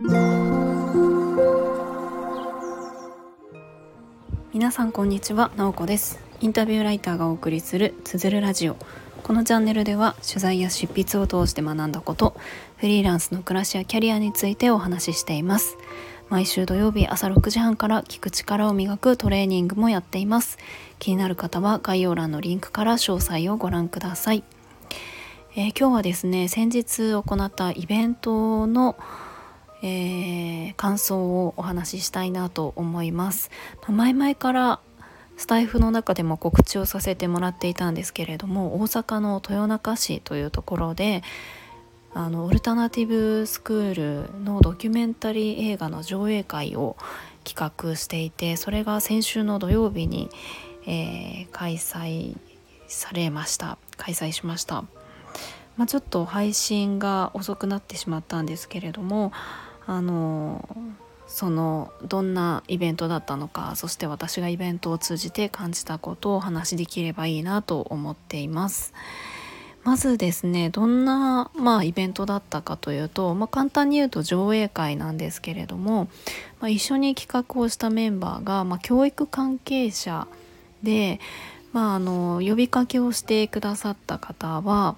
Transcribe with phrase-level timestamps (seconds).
[0.00, 0.12] 皆
[4.70, 6.20] さんこんにちは、なおこです。
[6.40, 8.76] インタビューライターがお送りするつづるラジオ。
[9.24, 12.36] このチャンネルでは取材や執筆を通して学んだこと
[12.76, 15.76] フリーランスの暮らしやキャリアについてお話ししています。
[16.28, 20.58] 毎週土曜日朝6時半から聞く力を磨くトレーニングもやっています。
[21.00, 24.44] 気になる方は概要欄のリンクから詳細をご覧ください、
[25.56, 28.96] えー、今日はですね先日行ったイベントの
[29.82, 33.50] えー、感想をお話ししたいなと思います。
[33.88, 34.80] 前々から
[35.38, 41.22] スタイフの中でも告知をさせてもらっていたんですけれども大阪の豊中市というところで
[42.12, 46.96] あのオルタナティブスクールのドキュメンタリー映画の上映会を
[47.44, 50.28] 企画していてそれが先週の土曜日に、
[50.86, 52.36] えー、開催
[52.88, 54.82] されました開催しました、
[55.76, 59.32] まあ、ちょっと配信が遅くなってしまったんですけれども
[59.88, 60.68] あの
[61.26, 68.92] そのどんなイベントだったのかそして私がイベントを通じて感じたことをお話しできればいいなと思っています。
[69.84, 76.08] まずですねどんな、まあ、イベントだったかというと、まあ、簡単に言うと上映会なんですけれども、
[76.60, 80.26] まあ、一緒に企画をしたメンバーが、まあ、教育関係者
[80.82, 81.20] で、
[81.72, 84.96] まあ、あの呼びかけをしてくださった方は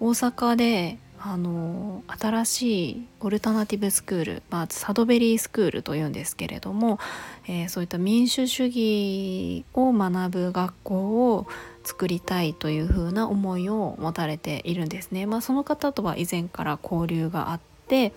[0.00, 0.98] 大阪で
[1.28, 7.00] あの新しいオルタナティブスクール、まあ、サドベリースクールというんですけれども、
[7.48, 11.46] えー、そういった民主主義を学ぶ学校を
[11.82, 15.26] 作りたいというふうな思いを持たれているんですね。
[15.26, 18.12] まあ、その方とは以前から交流があって、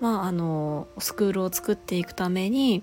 [0.00, 2.82] まあ、あのスクールを作っていくために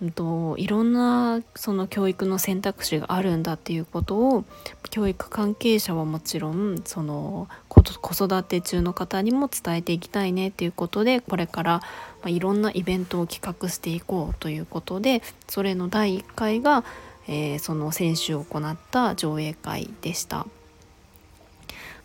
[0.00, 4.44] うんと、いろんなその教育の選択肢があるんだっていうことを
[4.90, 7.48] 教育関係者はもちろんその
[7.82, 11.82] 子育て中の方にも伝えていきたいねっていうことでこれから、
[12.22, 16.84] ま、いろんなイベントを企画していこうということでそれの第1回が、
[17.26, 20.46] えー、その先週行った上映会でした。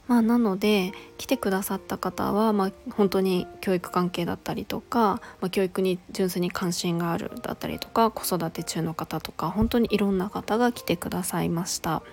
[0.07, 12.03] まあ、なので来てくださった方は、まあ、本当に教育関係だったりとか、まあ、教育に純粋に関心があるだったりとか子育て中の方とか本当にいろんな方が来てくださいました。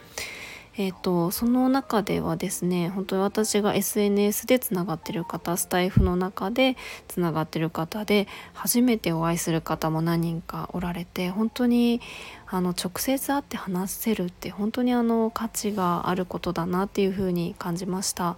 [0.76, 6.76] えーと、その中ではですね本当に私が SNS でつながってる方スタイフの中で
[7.08, 12.00] つながってる方で初めてお会いする方も何人かおられて本当に
[12.46, 18.36] あの直接会って話せるって本当にあの価値があることだなっていうふうに感じました。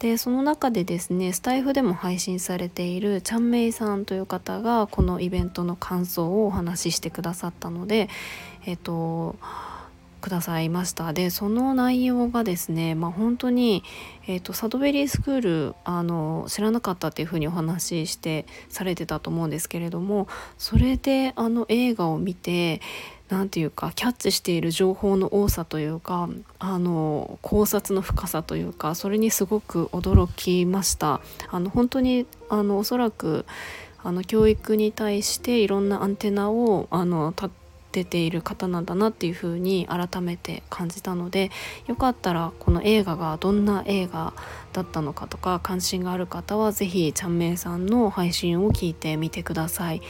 [0.00, 8.08] でその中でですねスタイフでも配信されているちゃんめいさんという方がこのイベントの感想をお話ししてくださったので
[8.64, 9.36] えっ、と
[10.20, 13.82] くださいましたでその内容がですね、まあ、本当に、
[14.26, 22.80] えーと、サドベリースクールあの知らなかったっていうふうにお話ししてされてたと思うんですけれどもそれであの映画を見て
[23.30, 31.20] 何て言うかキャッチしている情報の多さというかあの考察の深さというかそれにすごく驚きました。
[31.50, 33.46] あの本当にあのおそらく
[34.02, 37.54] あの教育に対していろんなアンテナをあの立
[37.92, 41.50] 出ている方なんだなっていう風に改めて感じたので
[41.86, 44.32] よかったらこの映画がどんな映画
[44.72, 50.02] だったのかとか関心がある方は是非ちゃんめいさんの配信を聞いてみてください。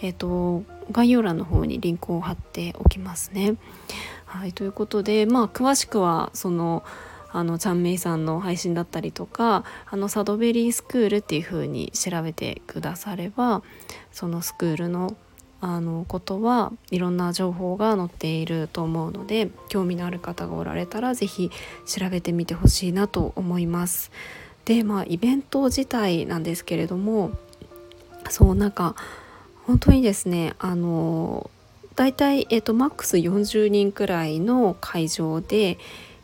[0.00, 3.56] えっ、ー、と概要欄の方にリンクを貼っておきますね。
[4.24, 6.84] はいということでまあ詳しくはその
[7.32, 13.62] あのちゃんめいさんの配信だったりとかあのサドベリースクールっていう風に調べてくだされば
[14.10, 15.16] そのスクールの
[15.60, 21.50] あのことはいろんな情報が載っていると思うので興味のある方がおられたら是非
[21.86, 24.10] 調べてみてほしいなと思います。
[24.64, 27.30] でまあイベント自体なんですけれども
[28.28, 28.96] そうなんか
[29.64, 31.50] 本当にですねあの
[31.96, 35.78] 大体、えーと、マックス40人くらいの会場で、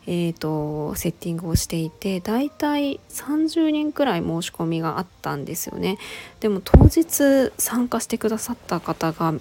[0.05, 5.97] えーと、セッティングをしていてだいたい30人くらい申し込みがあったんですよね
[6.39, 9.33] でも当日参加してくださった方が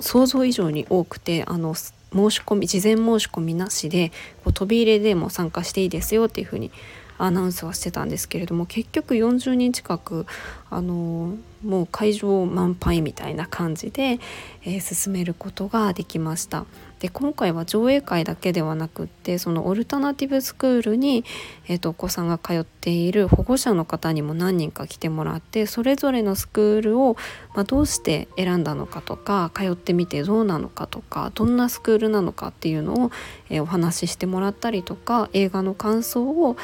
[0.00, 1.90] 想像以上に多くてあの申
[2.30, 4.10] し込み事前申し込みなしで
[4.44, 6.70] こう飛び入れでも参加していいですよっていうふうに
[7.18, 10.26] アナウンスはしてたんですけれども結局40人近く
[10.70, 11.34] あの
[11.64, 14.18] もう会場満杯みたいな感じで、
[14.64, 16.66] えー、進めることができました。
[17.04, 21.22] で今回は上映会だけではなくってそのオルタナティブスクールに、
[21.68, 27.18] えーと、お子さんが通っている保護者の方にも何人か来てもらってそれぞれのスクールを、
[27.54, 33.10] まあ、どうして選んだのかとか通ってみてどうなのかとかどんなスクールなのかっていうのを、
[33.50, 36.56] えー、お話ししてもらったりとか映画の感想を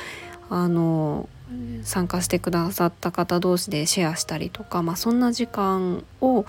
[0.48, 1.28] あの
[1.82, 6.46] 参加してくださった方同士でシェアしたりとか、まあ、そんな時間を、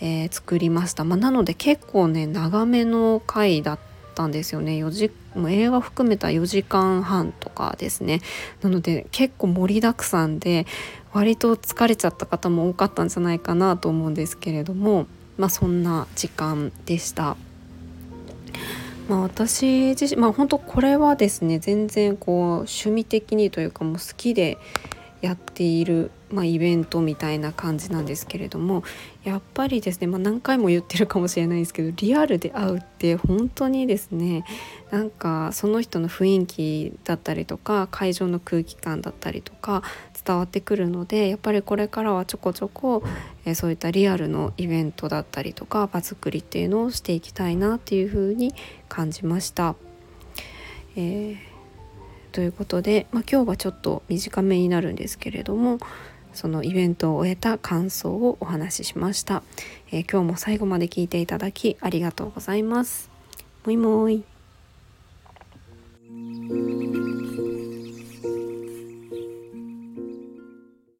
[0.00, 3.78] えー、作りました、まあ、なので結構ね長めの回だっ
[4.14, 4.72] たんですよね。
[4.72, 8.20] 4時もう映画含めた4時間半とかですね。
[8.62, 10.66] なので結構盛りだくさんで
[11.12, 15.06] 割と疲れちゃった方も多かったんじゃないかなと思うんですけれども
[15.36, 17.36] まあそんな時間でした。
[19.08, 24.58] まあ、私自身まあ本当これはですね全然こう趣味的にというかもう好きで
[25.20, 28.84] やっている、まあ、イベントみたいな感じなんですけれども
[29.24, 34.44] やっぱりですね、まあ、何回も言ってるかもしれないですけどリアルで会うって本当にですね
[34.90, 39.82] なんかその人の雰囲気だったりとか会場の空気感だったりとか
[40.24, 43.02] 伝わってくるのでやっぱりこれからはちょこちょこ、
[43.44, 48.54] えー、そういったリアルのイベントだったりとか場作りっていうのをしていきたいなっていうふうに
[48.88, 49.74] 感じました。
[50.96, 51.57] えー
[52.32, 55.78] ということで、まあ、今日はちょっと短めになるんですけれども
[56.32, 59.42] そのイベントを終えた感想をお話ししました、
[59.90, 63.10] えー、今日も最後まで聞いていただきありがとうございます。
[63.64, 64.24] もいもい。